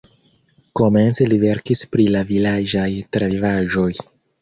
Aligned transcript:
Komence 0.79 1.27
li 1.27 1.37
verkis 1.45 1.85
pri 1.93 2.09
la 2.17 2.25
vilaĝaj 2.33 2.91
travivaĵoj. 3.19 3.91